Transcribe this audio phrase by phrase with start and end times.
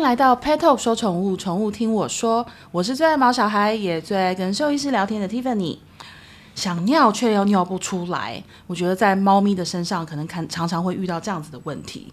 [0.00, 2.46] 来到 Pet Talk 说宠物，宠物听我说。
[2.70, 5.76] 我是最爱毛小孩，也最爱跟兽医师聊天的 Tiffany。
[6.54, 12.10] 想尿却又尿不出来，我觉得在猫咪的身上可能看常常会遇到这样子的问题。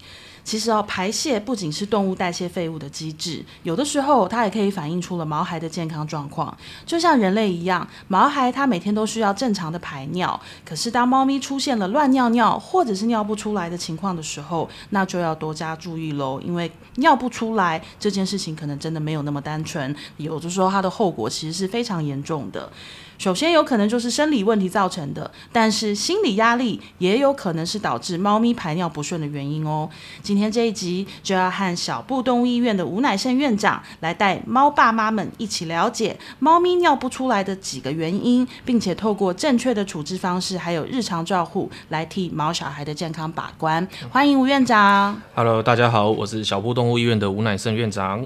[0.47, 6.57] 其实哦，排泄不仅是动物代谢废物的机制，有的时候它也可以反映出了毛孩的健康状况。
[6.85, 16.39] 就像人类一样，毛孩它每天都需要正常的排尿，可是当猫咪出现了乱尿尿或者是尿不出来的情况的时候，那就要多加注意喽。
[16.39, 22.71] 因为尿不出来这件事情可能真的没有那么单纯，有的时候它的后果其实是非常严重的。
[23.17, 29.89] 首先有可能就是生理问题造成的，但是心理压力也有可能是导致猫咪排尿不顺的原因哦。
[30.21, 43.85] 今天这一集就要和小布动物医院的吴乃胜院长来带猫爸妈们一起了解猫咪尿不出来的几个原因，并且透过正确的处置方式还有日常照护来替毛小孩的健康把关。
[44.11, 45.19] 欢迎吴院长。
[45.33, 48.25] Hello，大家好，我是小布动物医院的吴乃胜院长。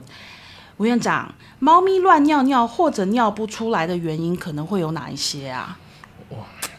[0.81, 5.77] 吴院长，猫咪乱尿尿或者尿不出来的原因可能会有哪一些啊？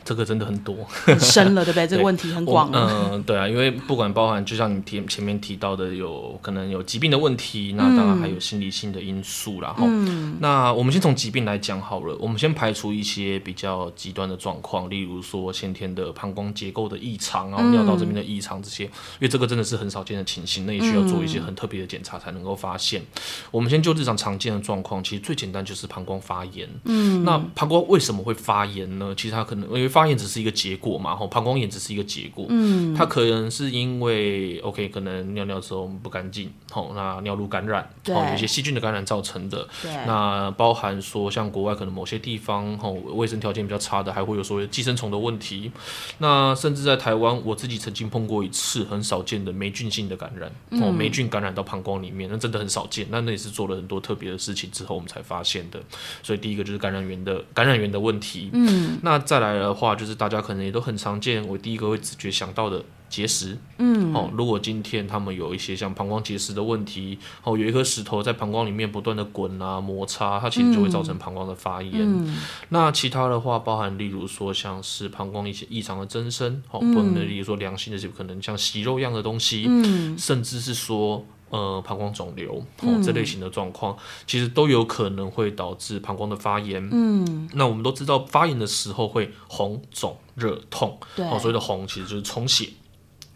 [0.05, 1.87] 这个真的很多，很深了，对不对？
[1.89, 3.11] 这个问题很广了。
[3.13, 9.71] 嗯、对啊，因为不管包含，就像你提前面提到的，有可能有疾病的问题，那当然还有心理性的因素啦。
[9.71, 23.03] 哈、嗯那我们先从疾病来讲好了，我们先排除一些比较极端的状况，例如说先天的膀胱结构的异常，然后尿道这边的异常这些，因为这个真的是很少见的情形，那也需要做一些很特别的检查才能够发现。
[23.51, 26.69] 我们先就日常常见的状况，其实最简单就是膀胱发炎。
[26.85, 29.15] 嗯，那膀胱为什么会发炎呢？
[29.17, 32.47] 其实它可能因为发炎只是一个结果嘛，吼，膀胱炎只是一个结果。
[32.49, 39.69] 嗯，它可能是因为 OK，可能尿尿的时候不干净，吼，那尿路感染，哦，有一些细菌的感染造成的。
[39.83, 45.71] 对，那包含说，像国外可能某些地方吼卫生条件比较差的，还会有所谓寄生虫的问题。
[46.19, 53.07] 那甚至在台湾，我自己曾经碰过一次很少见的霉菌性的感染，哦，霉菌感染到膀胱里面，那真的很少见。
[53.11, 55.81] 那那也是做了很多特别的事情之后，我们才发现的。
[56.23, 58.51] 所以第一个就是感染源的感染源的问题。
[58.53, 62.85] 嗯，那再来的话，就是大家可能也都很常见，我第一个会直觉想到的。
[63.13, 72.35] 结石，嗯，哦，如果今天他们有一些像膀胱结石的问题，哦，有一颗石头在膀胱里面不断的滚啊摩擦，它其实就会造成膀胱的发炎。
[72.71, 81.23] 那其他的话，包含例如说像是膀胱一些异常的增生，哦，不能例如说良性的，就可能像息肉一样的东西，嗯，甚至是说。
[81.53, 83.95] 呃，膀胱肿瘤哦，这类型的状况，
[84.27, 86.89] 其实都有可能会导致膀胱的发炎。
[86.91, 90.99] 嗯，那我们都知道，发炎的时候会红、肿、热、痛。
[91.15, 92.71] 对哦，所谓的红其实就是充血。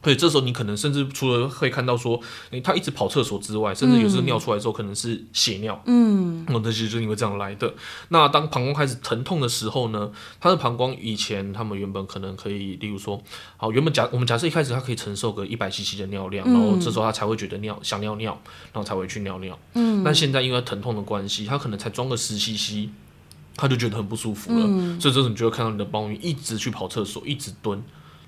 [0.06, 2.20] 所以这时候你可能甚至除了会看到说，
[2.52, 7.74] 诶，他一直跑厕所之外，甚至有时候尿出来之后可能是血尿，嗯，哦，那其实就是因为这样来的。
[8.10, 13.20] 那当膀胱开始疼痛的时候呢，他的膀胱以前他们原本可能可以，例如说，
[13.56, 18.40] 好，原本假我们假设一开始他可以承受个一百 CC 的尿量，然后这时候他才会觉得尿想尿尿，
[18.72, 22.88] 然后才会去尿尿，嗯，但现在因为疼痛的关系，他可能才装个十 CC。
[23.58, 24.66] 他就觉得很不舒服了，
[25.00, 27.82] 所以这时候你就会看到你的猫咪一直去跑厕所，一直蹲，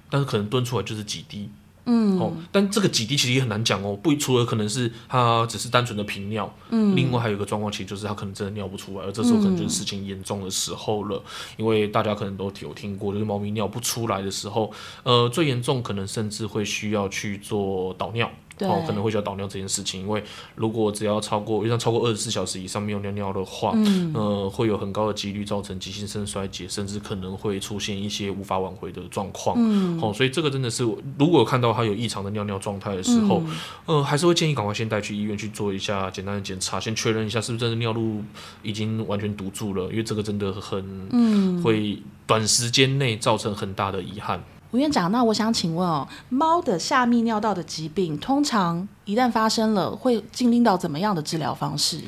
[0.09, 1.51] 但是可能蹲出来就是几滴，
[1.91, 11.23] 嗯，哦，但这个几滴其实也很难讲哦，不除了可能是它只是单纯的频尿，嗯，另外还有一个状况，其实就是它可能真的尿不出来，而这时候可能就是事情严重的时候了，
[11.57, 14.71] 因为大家可能都有听过，就是猫咪尿不出来的时候，
[15.03, 18.31] 呃，最严重可能甚至会需要去做导尿。
[18.59, 20.23] 对哦，可能会需要导尿这件事情，因为
[20.55, 29.57] 如果只要超过，像超过二十四小时以上没有尿尿的话，嗯，呃，会有很高的几率造成急性肾衰竭，甚至可能会出现一些无法挽回的状况。
[29.59, 30.83] 嗯，哦，所以这个真的是，
[31.19, 33.43] 如果看到他有异常的尿尿状态的时候，
[33.87, 38.23] 呃，还是会建议赶快先带去医院去做一下简单的检查，先确认一下是不是真的尿路
[38.63, 44.43] 已经完全堵住了，因为这个真的很，嗯，会短时间内造成很大的遗憾。
[44.71, 52.03] 吴院长，那我想请问哦，猫的下泌尿道的疾病，通常一旦发生了，会经历到怎么样的治疗方式？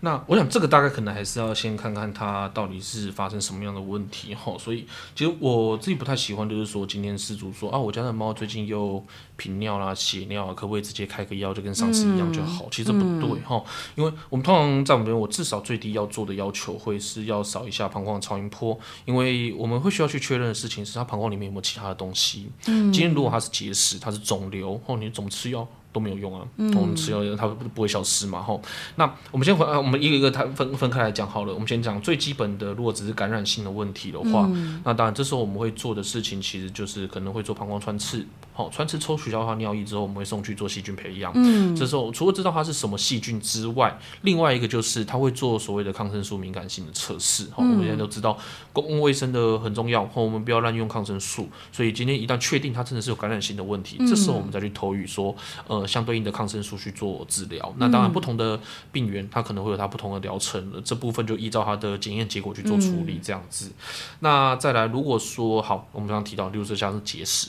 [0.00, 9.04] 那我想这个大概可能还是要先看看它到底是发生什么样的问题哈，所以其实我自己不太喜欢，就是说今天失主说啊，我家的猫最近又
[9.36, 12.66] 频尿啦、血尿啊，可不可以直接开个药就跟上次一样就好？
[12.70, 13.62] 其实这不对哈，
[13.94, 22.50] 因为我们通常在我们这边，我至少最低要做的要求会是要扫一下膀胱的超音波，因为我们会需要去确认的事情是它膀胱里面有没有其他的东西。
[22.66, 25.66] 嗯，今天如果它是结石，它是肿瘤，哦，你怎么吃药？
[25.98, 28.62] 都没有用啊，我们吃药它不不会消失嘛，吼。
[28.94, 31.52] 那我们先回，呃我们一个一个它分分开来讲好了。
[31.52, 34.48] 我们先讲最基本的，如果只是感染性的问题的话，
[34.84, 41.32] 那当然这时候我们会做的事情，其实就是可能会做膀胱穿刺，好，穿刺抽取消化尿液之后，我们会送去做细菌培养。
[41.34, 47.44] 嗯，这时候除了知道它是什么细菌之外，另外一个就是它会做所谓的抗生素敏感性的测试。
[47.50, 48.38] 好，我们现在都知道
[48.72, 51.48] 公共卫生的很重要，吼，我们不要滥用抗生素。
[51.72, 55.34] 所以今天一旦确定它真的是有感染性的问题，这时候我们再去投予说，
[55.66, 57.74] 呃，相对应的抗生素去做治疗。
[57.78, 58.60] 那当然，不同的
[58.92, 63.72] 病源它可能会有它不同的疗程了，这部分就依照它的检验结果去做处理这样子。
[64.20, 67.48] 那再来，如果说好，我们刚刚提到，例如说像是结石，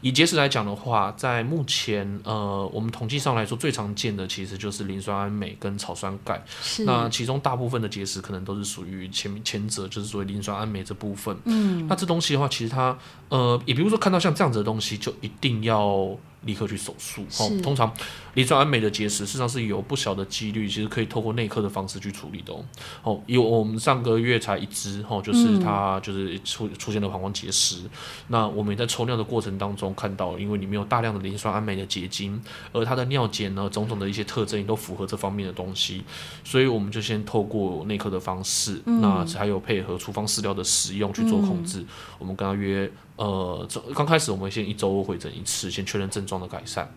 [0.00, 6.42] 以结石来讲的话，在目前呃我们统计上来说，最常见的其实就是磷酸氨镁跟草酸钙。
[6.62, 11.36] 是那其中大部分的结石可能都是属于前前者，就是所谓磷酸氨镁这部分。
[11.44, 12.96] 嗯，那这东西的话，其实它
[13.28, 17.24] 呃，也比如说看到像这样子的东西，就一定要立刻去手术。
[17.40, 17.92] 哦，通常
[18.34, 22.64] 磷酸氨镁的结石，事实上是有不小的几率，其实可以透过内科的方式去处理的哦。
[23.02, 27.82] 哦，有我们上个月才一支，哦，就是它就是出出现了膀胱结石。
[28.28, 32.40] 那我们也在抽尿的过程当中看到，因为里面有大量的磷酸氨镁的结晶，
[32.72, 36.04] 而它的尿检呢，种种的一些特征也都符合这方面的东西，
[36.44, 41.84] 所以我们就先透过内科的方式，那还有配合处方饲料的使用去做控制。
[42.18, 46.90] 我们跟他约，呃，这刚开始我们先一周回诊一次，先确认症状的改善。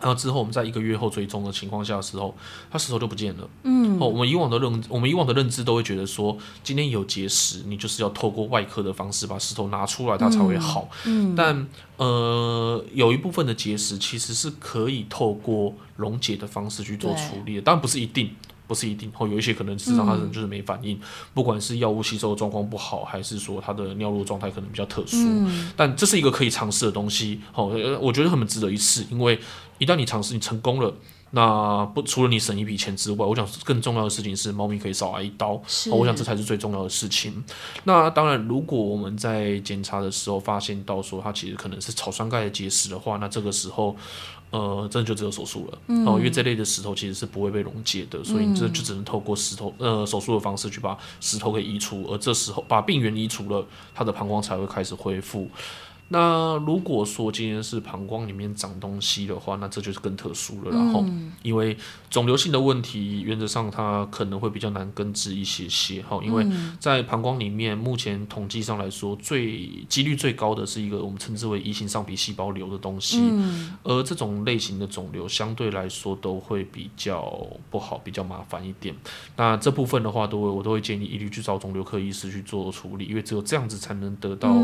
[0.00, 2.34] 然后之后，我们在一个月后追踪的情况下的时候，
[2.72, 3.48] 它石头就不见了。
[3.62, 10.88] 嗯，哦，我们以往的认，我们以往的认知都会觉得说，今天有结石，你就是要透过外科的方式把石头拿出来，它才会好。
[11.04, 11.68] 嗯，但
[11.98, 18.34] 呃，有一部分的结石其实是可以透过溶解的方式去做处理的，当然不是一定。
[18.72, 20.98] 不是一定，或有一些可能事实上他人就是没反应，
[21.34, 25.18] 不管是药物吸收状况不好，还是说他的尿路状态可能比较特殊，
[25.76, 27.40] 但这是一个可以尝试的东西。
[27.52, 29.38] 好，呃我觉得很值得一试，因为
[29.76, 30.94] 一旦你尝试，你成功了。
[31.34, 37.42] 那不除了你省一笔钱之外，我想更重要的事情是猫咪可以少挨一刀，我想这才是最重要的事情。
[37.84, 43.96] 那当然，如果我们在检查的时候发现到说它其实可能是草酸钙的结石的话，那这个时候，
[44.50, 55.48] 呃，真的就只有手术了、哦，因为这类的石头其实是不会被溶解的，所以你这就只能透过石头呃手术的方式去把石头给移除，而这时候把病源移除了，它的膀胱才会开始恢复。
[56.08, 60.70] 那如果说今天是膀胱里面长东西的话，那这就是更特殊了。
[60.70, 61.02] 然后，
[61.42, 61.74] 因为
[62.10, 66.02] 肿瘤性的问题，原则上它可能会比较难根治一些些。
[66.02, 66.46] 哈，因为
[66.78, 73.18] 在膀胱里面，目前统计上来说，最几率最高的是一个我们称之为移行上皮细胞瘤的东西。
[73.82, 78.94] 而这种类型的肿瘤相对来说都会比较不好，比较麻烦一点。
[79.38, 84.54] 那这部分的话，都会我都会建议一律去找肿瘤科医师去做处理，因为只有这样子才能得到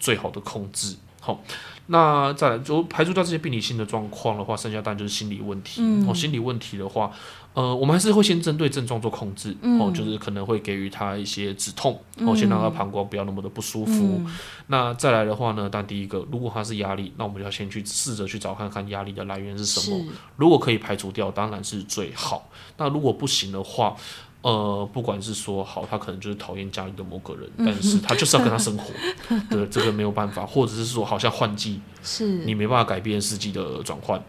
[0.00, 0.75] 最好的控制。
[1.20, 1.42] 好，
[1.86, 5.82] 那再来就排除掉这些病理性的状况的话，剩下当然就是心理问题。
[6.06, 7.10] 哦，心理问题的话，
[7.52, 9.56] 呃，我们还是会先针对症状做控制。
[9.80, 14.20] 哦，就是可能会给予他一些止痛，哦，先让他膀胱不要那么的不舒服。
[14.68, 20.04] 那再来的话呢，但第一个，如果他是压力，那我们就要先去试着去找看看压力的来源是什么。
[20.36, 22.48] 如果可以排除掉，当然是最好。
[22.76, 23.96] 那如果不行的话，
[24.42, 28.84] 呃，不管是说好，他可能就是讨厌家里的某个人，但是他就是要跟他生活，
[29.50, 34.22] 对，这个没有办法，或者是说好像换季，是你没办法改变四季的转换。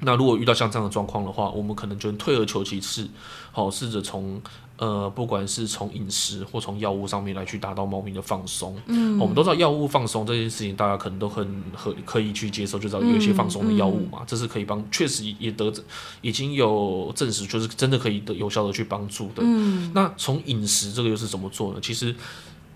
[0.00, 3.08] 那如果遇到像这样的状况的话，我们可能就退而求其次，
[3.50, 4.38] 好，试着从
[4.78, 8.76] 呃，不管是从饮食或从药物上面来去达到猫咪的放松。
[8.86, 15.72] 嗯，我们都知道药物放松这件事情，大家可能都很很可以去接受，就知道有一些放松的药物嘛，这是可以帮，确实也得
[16.20, 19.42] 已经有证实，就是真的可以得有效的去帮助的。
[19.42, 21.80] 嗯，那从饮食这个又是怎么做呢？
[21.82, 22.14] 其实。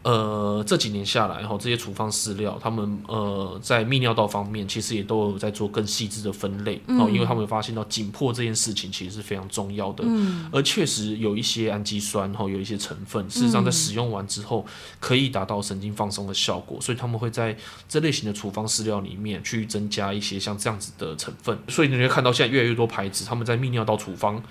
[0.03, 10.03] 呃，这几年下来，哈，这些处方饲料，他们呃在泌尿道方面，其实也都有在做更细致的分类，哦、因为他们发现到紧迫这件事情其实是非常重要的，
[10.51, 14.65] 而确实有一些氨基酸，哈，有一些成分，事实上在使用完之后
[14.99, 17.55] 可以达到神经放松的效果，所以他们会在
[17.87, 24.43] 这类型的处方饲料里面去增加一些像这样子的成分，所以你会看到现在越来越多牌子，他们在泌尿道处方，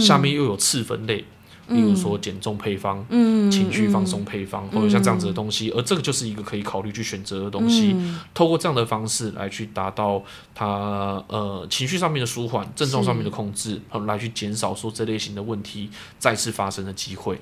[0.00, 1.24] 下面又有次分类。
[1.68, 3.04] 例如说减重配方、
[3.50, 7.96] 情绪放松配方，或者像这样子的东西，而这个就是一个可以考虑去选择的东西。
[8.32, 10.22] 透过这样的方式来去达到
[10.54, 17.40] 它呃情绪上面的舒缓、症状上面的控制，来去减少说这类型的问题再次发生的机会。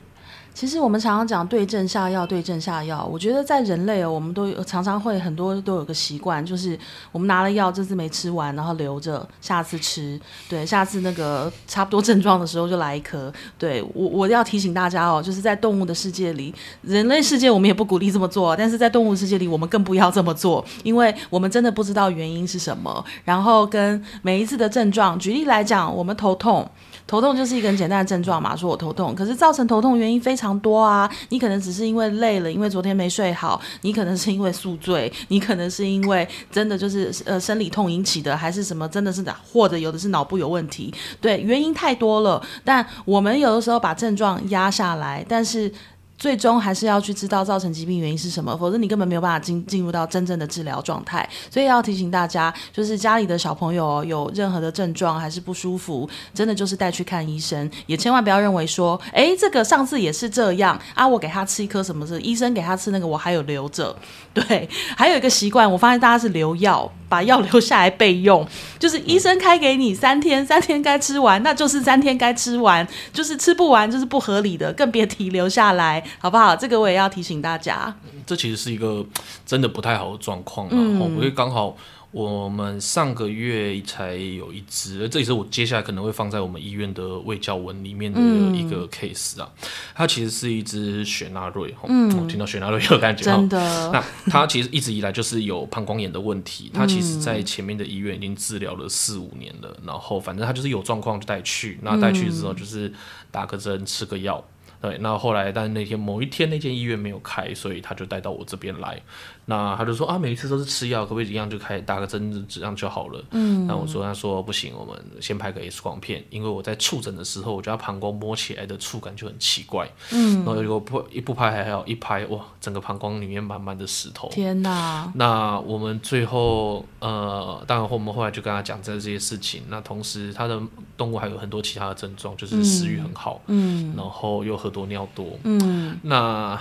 [0.54, 3.04] 其实我们常常讲对症下药，对症下药。
[3.04, 6.78] 我觉得在人类哦，我们都常常会很多都有个习惯，就是
[7.10, 10.18] 我们拿了药，这次没吃完，然后留着下次吃。
[10.48, 13.32] 对，下次那个差不多症状的时候就来一颗。
[13.58, 23.04] 对我我要提醒大家哦，就是在动物的世界里，人类世界我们也不鼓励这么做，但是在动物世界里，我们更不要这么做，因为我们真的不知道原因是什么。
[23.24, 26.70] 然后跟每一次的症状，举例来讲，我们头痛。
[27.06, 31.08] 头痛就是一个很简单的症状嘛，说我头痛，可是造成头痛原因非常多啊。
[31.28, 40.92] 你可能只是因为累了，因为昨天没睡好；你可能是因为宿醉；你可能是因为真的就是呃生理痛引起的，还是什么真的是或者有的是脑部有问题。
[41.20, 42.42] 对，原因太多了。
[42.64, 45.70] 但我们有的时候把症状压下来，但是
[46.16, 51.28] 最终还是要去知道造成疾病原因是什么，否则你根本没有办法进进入到真正的治疗状态。
[51.50, 63.94] 所以要提醒大家，就是家里的小朋友有任何的症状还是不舒服，真的就是带去看医生，也千万不要认为说，哎，这个上次也是这样啊，我给他吃一颗什么是医生给他吃那个我还有留着。
[64.34, 68.44] 对，还有一个习惯，我发现大家是留药，把药留下来备用，
[68.80, 76.03] 就是医生开给你三天，三天该吃完，那就是三天该吃完，就是吃不完就是不合理的，更别提留下来。
[76.18, 76.54] 好不好？
[76.56, 77.94] 这个我也要提醒大家。
[78.26, 79.04] 这其实是一个
[79.44, 81.76] 真的不太好的状况啊，因为刚好
[82.10, 88.18] 我们上个月才有一只，这也是我接下来可能会放在我们医院的卫教文里面的
[88.56, 89.50] 一个 case 啊。
[89.94, 93.90] 它其实是一只雪纳瑞，嗯，听到雪纳瑞有感觉，真的。
[93.92, 102.90] 那它其实一直以来就是有膀胱炎的问题，它其实在前面的医院已经治疗了四五年了，然后反正它就是有状况就带去，那带去之后就是
[103.30, 104.42] 打个针吃个药。
[104.84, 109.00] 对，那后来，但那天某一天那间医院没有开，所以他就带到我这边来。
[109.46, 113.22] 那他就说啊，每一次都是吃药，可不可以一样就开打个针这样就好了？
[113.32, 119.86] 嗯，那我说他说不行，我们先拍个 X 光片，因为我在触诊的时候，我觉得膀胱摸起来的触感就很奇怪。
[120.12, 124.28] 嗯，然后如果不一不拍还好，一拍哇，整个膀胱里面满满的石头。
[124.30, 125.12] 天哪！
[125.14, 129.62] 那我们最后呃，当然我们后来就跟他讲这这些事情。
[129.68, 130.58] 那同时他的
[130.96, 136.58] 动物还有很多其他的症状，就是食欲很好，嗯，然后又喝多尿多，嗯，那。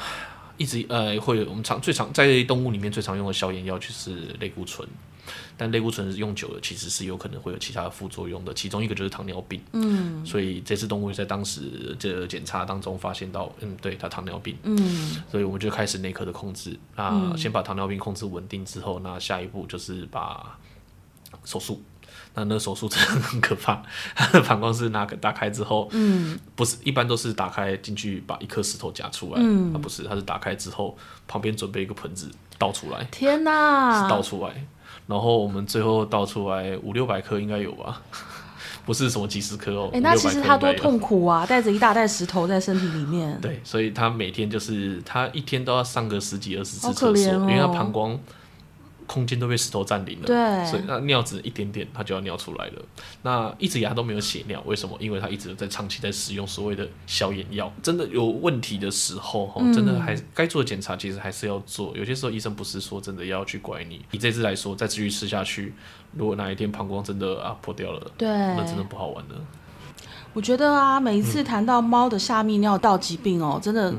[0.57, 4.87] 一直呃会有我们常最常在动物里面最常用的消炎药就是类固醇，
[5.57, 9.61] 但类固醇用久了其实是有可能会有其他的副作用的，其中一个就是糖尿病。
[9.71, 14.55] 嗯，所以这次动物在当时这检查当中发现到，嗯，对它糖尿病。
[14.63, 20.57] 嗯，所以我们就开始内科的控制那，先把糖尿病控制稳定之后，那下一步就是把
[21.43, 21.81] 手术。
[22.35, 23.83] 那那个手术真的很可怕，
[24.47, 30.97] 膀胱是拿打开之后，嗯，不是一般都是打开进去把一颗石头夹出来，嗯，不是，它是打开之后
[31.27, 34.65] 旁边准备一个盆子倒出来，天哪，倒出来，
[35.05, 38.01] 然后我们最后倒出来五六百颗应该有吧，
[38.83, 48.19] 不是什么几十颗哦，哎，那其实他多痛苦啊，带着一大袋石头在身体里面，对，所以他每天就是他一天都要上个十几二十次厕所，因为他膀胱。
[49.07, 52.81] 空间都被石头占领了，对，所以那尿只一点点，它就要尿出来了。
[53.21, 54.97] 那一直以来都没有血尿，为什么？
[54.99, 57.71] 因为它一直在长期在使用所谓的消炎药。
[57.81, 61.95] 真的有问题的时候，哈，真的还该做的检查其实还是要做。
[61.95, 65.73] 有些时候医生不是说真的要去怪你，你这次来说再继续吃下去，
[66.13, 69.35] 如果哪一天膀胱真的啊破掉了，对，那真的不好玩了。
[70.33, 73.93] 我觉得啊，每一次谈到猫的下泌尿道疾病哦，真的。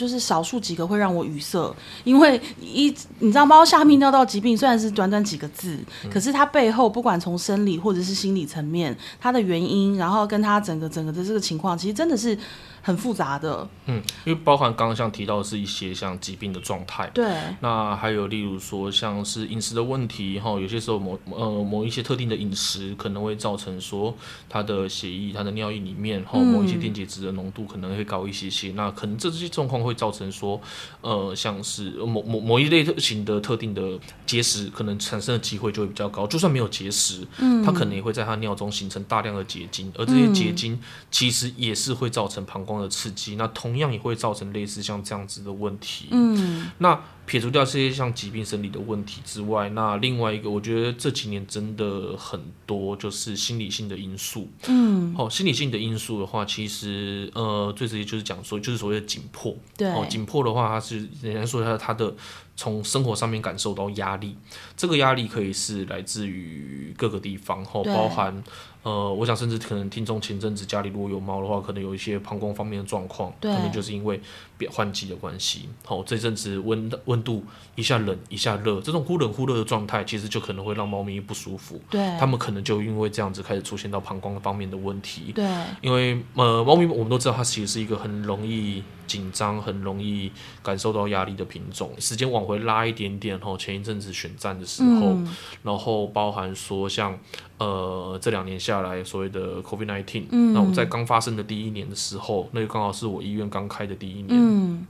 [0.00, 1.70] 就是少数几个会让我语塞，
[2.04, 2.86] 因为一
[3.18, 5.78] 你知道猫下泌尿道疾病虽然是短短几个字，
[6.10, 12.38] 可是它背后不管从生理或者是心理层面，它的原因，然后跟它整个整个的这个情况，其实真的是。
[12.82, 24.14] 很复杂的，嗯，因为包含刚刚像提到的是一些像疾病的状态，对，那还有例如说像是饮食的问题，哈，有些时候某呃某一些特定的饮食可能会造成说
[24.48, 30.60] 他的血液、他的尿液里面哈某一些电解质的浓度可能会高一些些，那可能这些状况会造成说
[31.02, 46.08] 呃像是某某某一类型的特定的结石可能产生的机会就会比较高，就算没有结石，嗯，它可能也会在他尿中形成大量的结晶，而这些结晶其实也是会造成膀光的刺激，那同样也会造成类似像这样子的问题。
[46.10, 54.48] 嗯，那撇除掉这些像疾病生理的问题之外，那另外一个，我觉得这几年真的很多就是心理性的因素。
[54.66, 59.56] 嗯，好，心理性的因素的话，其实呃，最直接就是讲说，就是所谓的紧迫。
[59.76, 62.14] 对，哦，紧迫的话，它是人家说它它的。
[62.56, 64.36] 从生活上面感受到压力，
[64.76, 68.44] 这个压力可以是来自于各个地方，吼，包含
[68.82, 74.20] 呃，我想甚至可能听众前阵子家里如果有猫的话，可能有一些膀胱方面的状况，可能就是因为
[74.56, 77.44] 变换季的关系，哦，这阵子温温度
[77.74, 85.44] 一下冷一下热，这种忽冷忽热的状态，其实就可能会让猫咪不舒服，对，他们可能就因为这样子开始出现到膀胱方面的问题，对，
[85.82, 88.82] 因为呃，猫咪我们都知道它其实是一个很容易。
[89.10, 90.30] 紧张很容易
[90.62, 95.16] 感受到压力的品种，时间往回拉一点点吼，前一阵子选战的时候，
[95.64, 97.18] 然后包含说像
[97.60, 100.24] 呃这两年下来所谓的 COVID nineteen，
[100.54, 104.86] 那我在刚发生的第一年的时候，那个刚好是我医院刚开的第一年，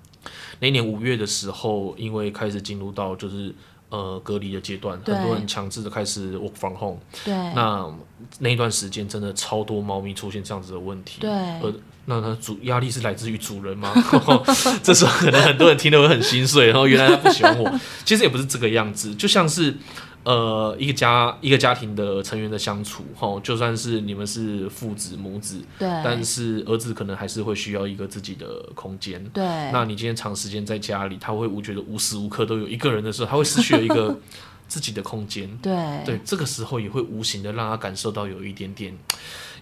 [0.60, 3.52] 那一年五月的时候，因为开始进入到就是
[3.88, 7.92] 呃隔离的阶段，很多人强制的开始 work from home，对，那
[8.38, 11.74] 那一段时间真的超多猫咪出现这样子的问题，对，而
[12.06, 13.92] 那它主压力是来自于主人吗？
[14.82, 17.80] 这时候可能很多人听得会很心碎，然后原来他不喜欢我。
[18.04, 19.76] 其实也不是这个样子，就像是
[20.24, 29.22] 呃一个家一个家庭的成员的相处，哈，就算是你们是父子母子，对，但是儿子可能还是会需要一个自己的空间。
[29.32, 34.18] 对，那你今天长时间在家里，他会无觉得无时无刻都有一个人的时候，他会失去了一个
[34.68, 35.48] 自己的空间。
[35.58, 35.72] 对，
[36.04, 38.96] 对，这个时候也会无形的让他感受到有一点点。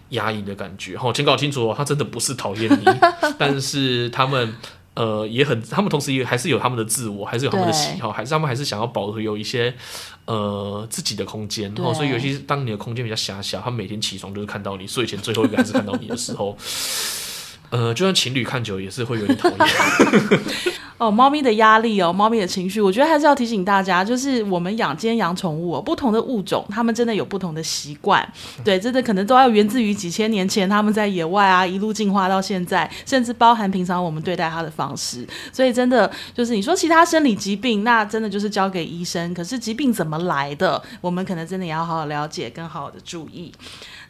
[0.09, 2.83] 压抑的感觉，好，请搞清楚哦，他真的不是讨厌你，
[3.37, 4.55] 但是他们
[4.99, 9.73] 呃也很，他们同时也还是有他们的自我，还是有他们的喜好，还是他们还是想要保留有一些
[10.25, 16.57] 呃自己的空间，然后所以尤其是当你的空间比较狭小，他每天起床就是看到你睡前最后一个还是看到你的时候，
[17.69, 19.57] 呃，就算情侣看久也是会有点讨厌。
[20.99, 28.21] 哦，猫咪的压力哦，猫咪的情绪，我觉得还是要提醒大家，就是我们养今天养宠物哦，不同的物种，它们真的有不同的习惯，
[28.65, 43.53] 对，真的可能都要源自于几千年前他们在野外啊，一路进化到现在，甚至包含平常我们对待它的方式，所以真的就是你说其他生理疾病，那真的就是交给医生，可是疾病怎么来的，我们可能真的也要好好了解，跟好好的注意。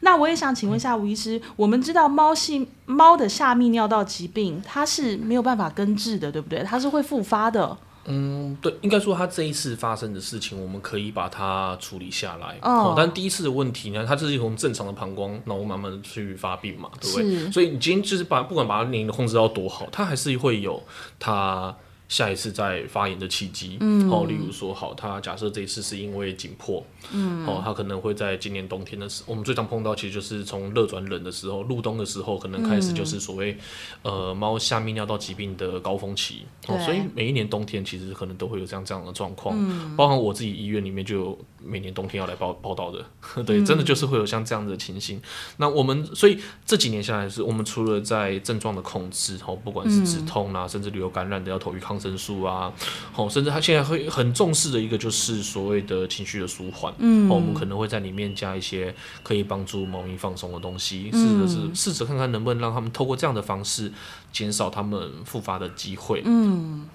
[0.02, 6.64] 那我也想请问一下吴医师，我们知道猫系猫的下泌尿道疾病，它是没有办法根治的，对不对？
[6.64, 7.78] 它是会复发的。
[8.06, 12.58] 嗯，对，应该说他这一次发生的事情，我们可以把它处理下来。
[12.62, 12.94] 哦。
[12.98, 17.52] 但第一次的问题呢，它就是从正常的膀胱，然后慢慢的去发病嘛，对不对？
[17.52, 20.82] 所以你今天就是把不管把它年龄控制到多好，它还是会有
[21.20, 21.76] 它。
[22.10, 23.78] 下一次再发炎的契机，
[24.10, 33.56] 哦，例如说，好，他假设这一次是因为紧迫，嗯，哦，他可能会在今年冬天的时，我们最常碰到其实就是从热转冷的时候，入冬的时候，可能开始就是所谓，
[34.02, 39.96] 呃，猫下泌尿道疾病的高峰期，哦，所以每一年冬天其实可能都会有这样这样的状况，嗯。
[39.96, 43.06] 包含我自己医院里面就有每年冬天要来报报道的，
[43.46, 45.22] 对，真的就是会有像这样的情形。
[45.58, 51.99] 那我们所以这几年下来，是我们除了在症状的控制，哦，不管是止痛啊，甚至流感染的要投予抗。
[52.00, 52.72] 生素啊，
[53.12, 63.92] 好，甚至他现在会很重视的一个就是所谓的情绪的舒缓，嗯，我们可能会在里面加一些可以帮助猫咪放松的东西，试着是试着看看能不能让他们透过这样的方式
[64.32, 66.88] 减少他们复发的机会，嗯。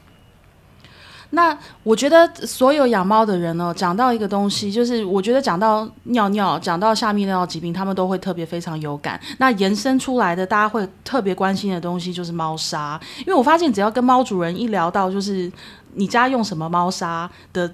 [1.34, 9.20] 那我觉得所有养猫的人呢，讲到一个东西，就是我觉得讲到尿尿，讲到下泌尿道疾病，他们都会特别非常有感。
[9.38, 15.52] 那延伸出来的，大家会特别关心的东西就是猫砂，因为我发现只要跟猫主人一聊到，就是
[15.94, 17.70] 你家用什么猫砂的。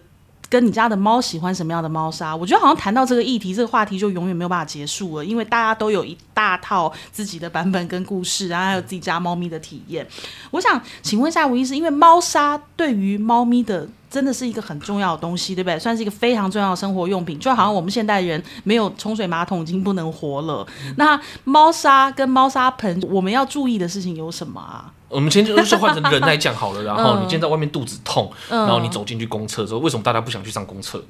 [0.51, 2.35] 跟你家的猫喜欢什么样的猫砂？
[2.35, 10.05] 我觉得好像谈到这个议题，这个话题就永远没有办法结束了，因为大家都有一大套自己的版本跟故事，然后还有自己家猫咪的体验。
[10.51, 15.79] 我想请问一下吴医师，因为猫砂对于猫咪的真的是一个很重要的东西，对不对？
[15.79, 20.67] 算是一个非常重要的生活用品，就好像我们现代人没有冲水马桶已经不能活了。
[20.97, 24.93] 那猫砂跟猫砂盆，我们要注意的事情有什么啊？
[25.11, 31.05] 我们先就是换成人来讲好了，然后你今天在外面肚子痛，然后你走进去公厕的时候，为什么大家不想去上公厕？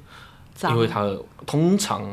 [0.63, 1.09] 因为他
[1.45, 2.03] 通常。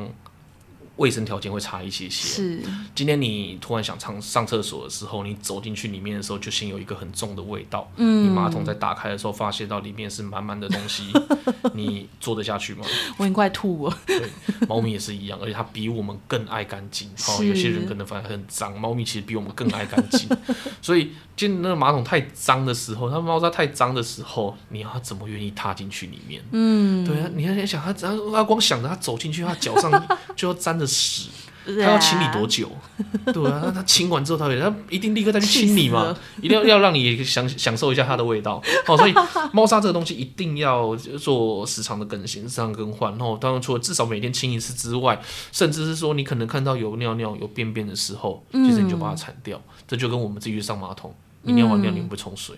[0.99, 2.29] 卫生条件会差一些些。
[2.29, 2.63] 是，
[2.95, 7.91] 今天你突然想上上厕所的时候，你走进去里面的时候，就先有一个很重的味道。
[7.97, 11.13] 嗯，你马桶在打开的时候，发现到里面是满满的东西，
[11.75, 12.85] 你坐得下去吗？
[13.17, 13.99] 我已经快吐了。
[14.05, 14.21] 对，
[14.69, 17.09] 猫咪也是一样，而且它比我们更爱干净。
[17.29, 20.29] 哦，有些人可能反而很脏，猫咪其实比我们更爱干净。
[20.83, 26.43] 所以，进那个马桶太脏的时候，它猫砂太脏的时候，你要怎么愿意踏进去里面？
[26.51, 29.93] 嗯，对啊，你要想它，它光想着它走进去，它脚上
[30.35, 30.88] 就要沾着。
[30.89, 31.29] 屎，
[31.67, 32.71] 他要清理多久？
[33.33, 38.97] 对啊，他清完之后，他他一定立刻再去清理嘛， 一定要要让你享享受一下它的味道哦。
[38.97, 39.15] 所以
[39.53, 43.13] 猫砂这个东西一定要做时常的更新、时常更换。
[43.13, 45.21] 然后当然除了至少每天清一次之外，
[45.53, 49.61] 甚至是说你可能看到有尿尿、有便便的时候，其实你就把它铲掉。
[49.87, 52.57] 这就跟我们自己去上马桶，你尿完尿你不会冲水，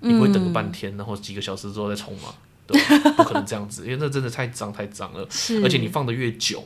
[0.00, 2.34] 你不会等个半天，然后几个小时之后再冲吗？
[2.66, 2.80] 对，
[3.14, 5.20] 不可能这样子，因为那真的太脏太脏了，
[5.62, 6.64] 而且你放的越久，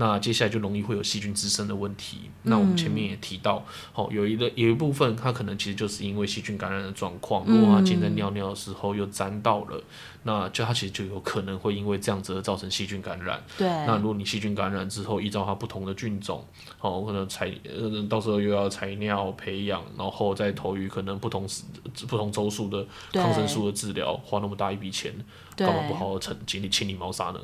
[0.00, 2.30] 那接下来就容易会有细菌滋生的问题。
[2.44, 9.82] 那我们前面也提到，哦，有一个有一部分它可能其实就是因为细菌感染的状况，如果它今天尿尿的时候又沾到了。
[10.24, 13.42] 那就它其实就有可能会因为这样子而造成细菌感染。
[13.56, 13.66] 对。
[13.66, 16.44] 那如果你细菌感染之后，依照它不同的菌种，
[16.80, 21.62] 哦，可能采呃到时候又要采尿培养，然后再投予可能不同时
[22.06, 25.14] 不同周数的抗生素的治疗，花那么大一笔钱，
[25.56, 27.40] 干嘛不好好清清理清理猫砂呢？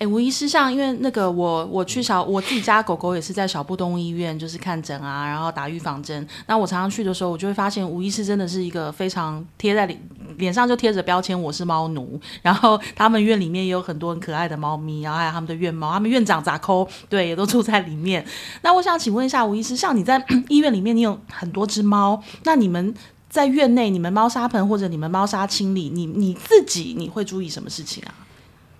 [0.00, 6.26] 哎，无疑是像，因为那个我我去小我自己家狗狗也是在小布东医院，就是看诊啊，然后打预防针。
[6.46, 10.00] 那我常常去的时候，我就会发现无疑是真的是一个非常贴在脸
[10.38, 18.24] 脸上就贴着标签我是猫奴，然后他们院里面也有很多很可爱的猫咪，然后还有他们的院猫，他们院长咋抠对也都住在里面。
[18.62, 22.94] 那我想请问一下吴医师，像你在 医院里面，你有很多只猫，那你们
[23.28, 28.14] 在院内，你们猫砂盆或者你们猫砂清理，你你自己你会注意什么事情啊？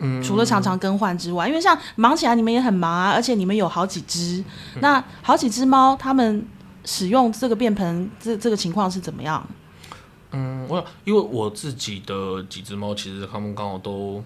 [0.01, 4.43] 嗯，除了常常更换之外，因为像忙起来你们也很忙啊，而且你们有好几只，
[4.81, 6.45] 那好几只猫，它们
[6.85, 9.47] 使用这个便盆这这个情况是怎么样？
[10.33, 14.23] 嗯，我因为我自己的几只猫，其实它们刚好都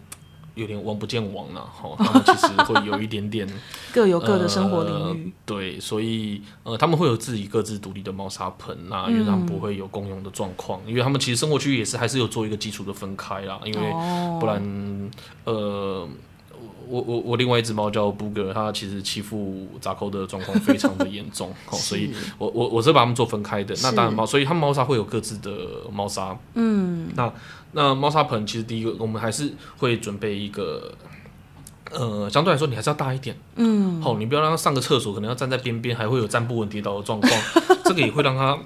[0.55, 3.49] 有点王不见王了，哈，它们其实会有一点点
[3.93, 15.11] 各有各的生活领域，对，所以呃，他们会有自己各自独立的猫砂盆那因为他们不会有共用的状况，因为他们其实生活区域也是还是有做一个基础的分开啦，因为不然
[15.45, 16.09] 呃。
[16.89, 23.75] 我我我另外一只猫叫布格，它其实欺负杂扣的状况非常的严重， 所以我我我是把它们做分开的。
[23.83, 25.51] 那当然猫，所以它们猫砂会有各自的
[25.93, 26.37] 猫砂。
[26.55, 27.33] 嗯，那
[27.73, 30.93] 那猫砂盆其实第一个，我们还是会准备一个，
[31.91, 33.37] 呃，相对来说你还是要大一点。
[33.57, 37.33] 嗯，好，你不要让它上个厕所，可能要站在边边，还会有站不稳跌倒的状况，
[37.85, 38.59] 这个也会让它。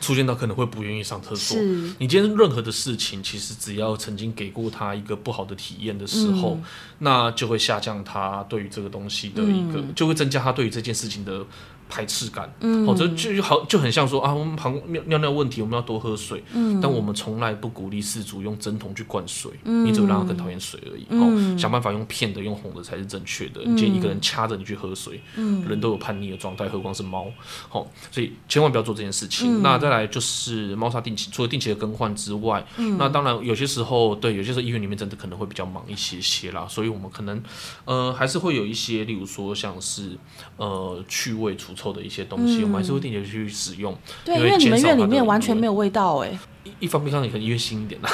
[0.00, 1.56] 出现到可能会不愿意上厕所。
[1.98, 6.58] 你今天任何的事情，其实只要曾经给过他一个不好的体验的时候，
[6.98, 11.44] 那就会下降他对于这个东西的一个，就会增加他对于这件事情的。
[11.88, 23.60] 排斥感，嗯，哦，这就好就很像说啊，我们旁尿尿尿问题，我们要多喝水，嗯，但我们从来不鼓励饲主用针筒去灌水，嗯，你只会让他更讨厌水而已，哦，想办法用骗的、用哄的才是正确的。
[23.64, 27.26] 你今天一个人掐着你去喝水，嗯，人都有叛逆的状态，何况是猫，
[27.68, 29.62] 好，所以千万不要做这件事情。
[29.62, 37.42] 那再来就是猫砂定期，除了定期的更换之外，嗯，那当然有些时候，对，有些时候医院里面真的可能会比较忙一些些啦，所以我们可能
[37.84, 40.16] 呃还是会有一些，例如说像是
[40.56, 41.73] 呃去味除。
[41.74, 43.96] 臭的一些东西，我们还是会定期去使用。
[44.24, 46.38] 对，因为你们院里面完全没有味道哎。
[46.64, 48.08] 一一方面可能越新一点 啦。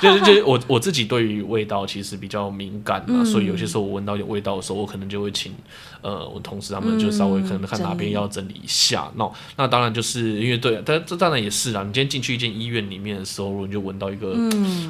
[0.00, 5.52] 就是就是我我自己对于味道其实比较敏感嘛，所以有些时候我闻到有味道的时候，我可能就会请
[6.00, 9.10] 呃我同事他们就稍微可能看哪边要整理一下。
[9.16, 11.82] 那那当然就是因为对，但这当然也是啦。
[11.82, 14.34] 你今天进去一间医院里面的时候，你就闻到一个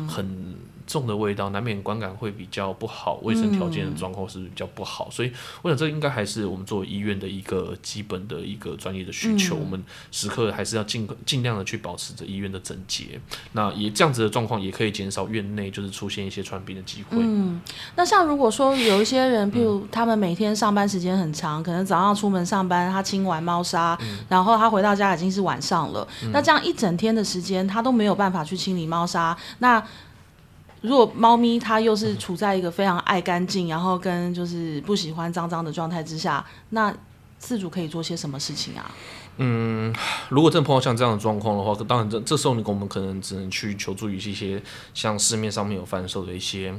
[0.08, 0.54] 很。
[0.88, 5.30] 重的味道难免观感会比较不好，卫生条件的状况是比较不好，所以
[5.62, 13.20] 我想这应该还是我们作为医院的一个基本的一个专业的需求，我们时刻还是要尽尽量的去保持着医院的整洁。
[13.52, 17.18] 那也这样子的状况也可以减少院内就是出现一些传病的机会。
[17.20, 17.60] 嗯，
[17.94, 23.98] 那像如果说有一些人，譬如他们每天上班时间很长，可能早上出门上班，他清完猫砂，
[24.28, 29.84] 然后他回到家已经是晚上了，那这样一整天的时间他都没有办法去清理猫砂，那。
[30.80, 36.94] 如果猫咪它又是处在一个非常爱干净，然后跟就是不喜欢脏脏的状态之下，那
[37.42, 38.90] 饲主可以做些什么事情啊？
[39.38, 39.94] 嗯，
[40.28, 44.62] 如果真的碰到像这样的状况的话，当然这这时候你我们可能只能去求助于一些
[44.94, 46.74] 像市面上面有贩售的一些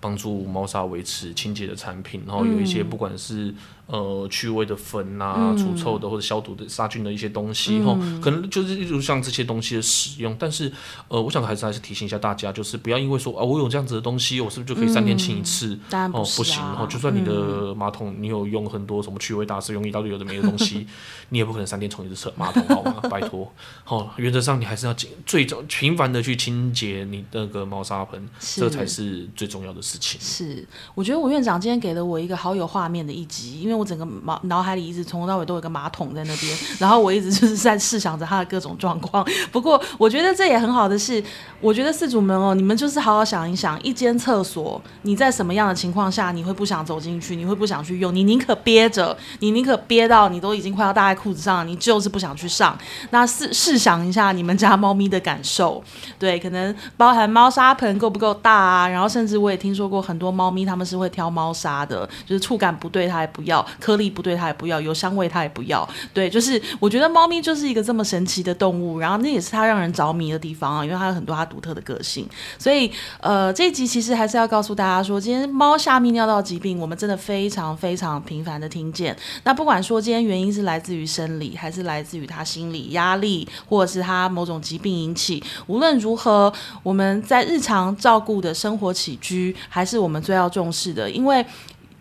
[0.00, 3.54] 帮助猫砂维持清洁的产品，然后有一些不管是。
[3.92, 10.34] 呃，去味的粉啊，除臭的或者消毒的杀菌的一些东西，哈，可能就是例如像这些东西的使用。
[10.38, 10.72] 但是，
[11.08, 15.78] 呃，我想还是还是提醒一下大家，就是不要因为说啊，我有这样子的东西，我是不是就可以三天清一次？
[15.90, 20.86] 哦，不行，哦，就算你的马桶你有用很多什么去味大师用一大堆有的没的东西，
[21.28, 22.94] 你也不可能三天冲一次厕马桶，好吗？
[23.10, 23.52] 拜托，
[23.84, 30.18] 好， 原则上你还是要尽最频繁的去清洁你那个猫砂盆，这才是最重要的事情。
[30.18, 33.81] 是，我觉得吴院长今天给了我一个好有画面的一集，因为。
[33.81, 39.26] 我整个脑脑海里一直从头到尾都有个马桶在那边，然后我一直就是在试想着它的各种状况。
[39.50, 41.22] 不过我觉得这也很好的是，
[41.60, 52.76] 我觉得四主们哦，你们就是好好想一想，一间厕所你在什么样的情况下你会不想走进去，你会不想去用，你宁可憋着，你宁可憋到你都已经快要搭在裤子上了，你就是不想去上。
[53.10, 55.82] 那试试想一下你们家猫咪的感受，
[56.18, 58.88] 对，可能包含猫砂盆够不够大啊？
[58.88, 63.61] 然后甚至我也听说过很多猫咪他们是会挑猫砂的，就是触感不对它也不要。
[63.80, 65.88] 颗粒不对，它也不要；有香味，它也不要。
[66.12, 72.28] 对，就是我觉得猫咪就是一个这么神奇的动物，然后那也是它让人着迷的地方啊，因为它有很多它独特的个性。
[72.58, 79.16] 所以，呃，这一集其实还是要告诉大家说，今天猫下泌尿道疾病，我们真的非常非常频繁的听见。
[79.44, 91.44] 那不管说今天原因是来自于生理，还是来自于它心理压力，或者是它某种疾病引起，无论如何，我们在日常照顾的生活起居，还是我们最要重视的，因为。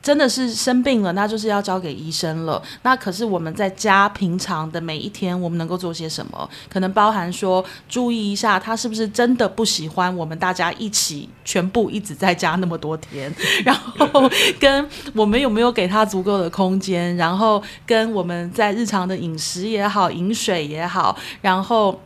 [0.01, 2.61] 真的是生病了，那就是要交给医生了。
[2.83, 6.49] 那可是我们在家平常的每一天，我们能够做些什么？
[6.69, 13.33] 可能包含说，注意一下他是不是真的不喜欢我们大家一起全部一直在家那么多天，
[13.63, 21.99] 然后跟我们有没有给他足够的空间，然后跟我们在日常的饮食也好、饮水也好，然后。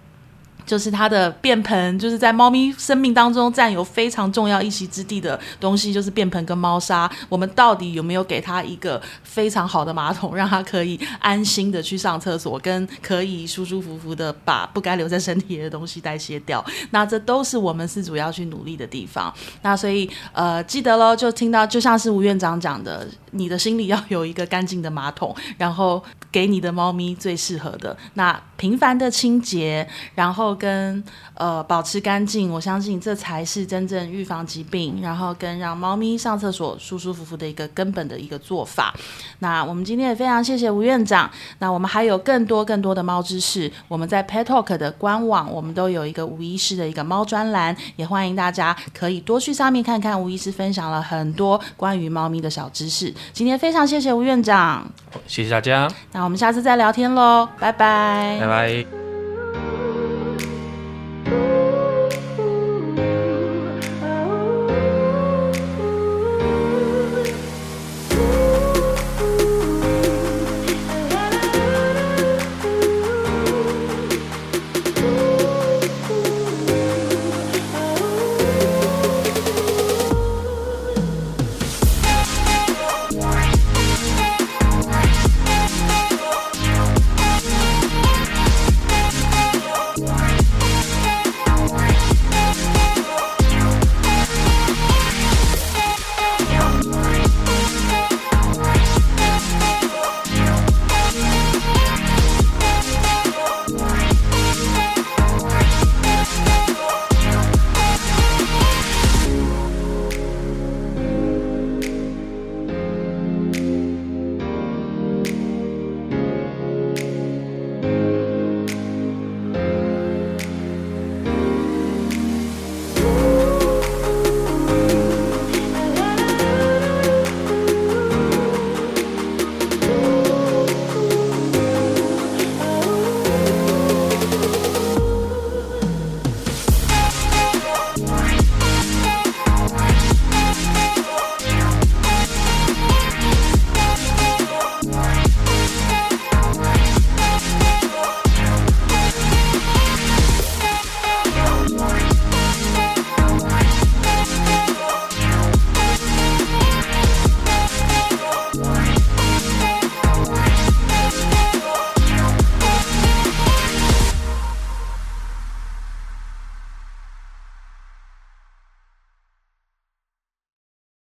[0.65, 7.09] 就是它的便盆，就是在猫咪生命当中占有非常重要一席之地的东西，就是便盆跟猫砂。
[7.29, 16.63] 我们到底有没有给它一个非常好的马桶，让它可以安心的去上厕所，跟可以舒舒服服的把不该留在身体的东西代谢掉？
[16.91, 19.33] 那这都是我们饲主要去努力的地方。
[19.61, 26.03] 那所以呃，记得喽，就听到就像是吴院长讲的，你的心里要有一个干净的马桶，然后
[26.35, 30.55] 给你的猫咪最适合的那频繁的清洁，然后。
[30.65, 31.03] 跟
[31.35, 38.93] 呃保持干净，我相信这才是真正预防疾病，然后跟让猫咪上厕所舒舒服服的一个根本的一个做法。
[39.39, 41.29] 那我们今天也非常谢谢吴院长。
[41.59, 50.19] 那我们还有更多更多的猫知识，我们在 Pet Talk 的官网，我们都有一个吴医师的一个猫专栏，也欢迎大家可以多去上面看看。
[50.19, 53.13] 吴医师分享了很多关于猫咪的小知识。
[53.33, 54.89] 今天非常谢谢吴院长，
[55.27, 55.87] 谢谢大家。
[56.13, 59.04] 那我们下次再聊天喽，拜拜，拜拜。